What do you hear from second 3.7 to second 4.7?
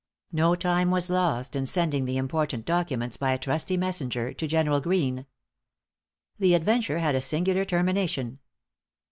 messenger to